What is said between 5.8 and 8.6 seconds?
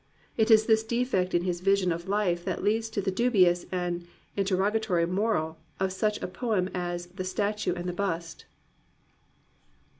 such a poem as The Statue and the Bust.